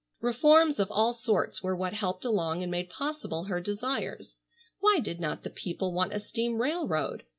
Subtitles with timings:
[0.21, 4.35] Reforms of all sorts were what helped along and made possible her desires.
[4.79, 7.21] Why did not the people want a steam railroad?